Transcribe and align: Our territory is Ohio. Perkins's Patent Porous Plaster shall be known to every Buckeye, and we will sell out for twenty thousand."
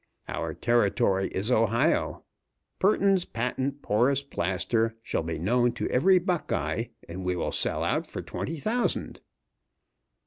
Our 0.27 0.55
territory 0.55 1.27
is 1.27 1.51
Ohio. 1.51 2.23
Perkins's 2.79 3.23
Patent 3.23 3.83
Porous 3.83 4.23
Plaster 4.23 4.97
shall 5.03 5.21
be 5.21 5.37
known 5.37 5.73
to 5.73 5.87
every 5.91 6.17
Buckeye, 6.17 6.85
and 7.07 7.23
we 7.23 7.35
will 7.35 7.51
sell 7.51 7.83
out 7.83 8.09
for 8.09 8.23
twenty 8.23 8.57
thousand." 8.57 9.21